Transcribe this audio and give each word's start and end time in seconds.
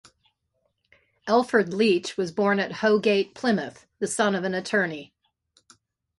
Elford 1.27 1.75
Leach 1.75 2.17
was 2.17 2.31
born 2.31 2.57
at 2.57 2.71
Hoe 2.81 2.97
Gate, 2.97 3.35
Plymouth, 3.35 3.85
the 3.99 4.07
son 4.07 4.33
of 4.33 4.43
an 4.43 4.55
attorney. 4.55 5.13